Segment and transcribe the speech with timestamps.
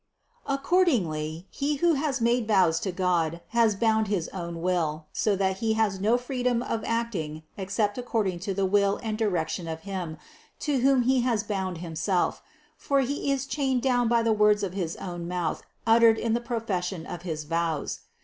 [0.47, 5.57] Accordingly he who has made vows to Cod has bound his own will; so that
[5.57, 10.17] he has no freedom of acting except according to the will and direction of Him
[10.61, 12.41] to whom he has bound himself;
[12.77, 16.41] for he is chained down by the words of his own mouth uttered in the
[16.41, 17.99] profession of his vows.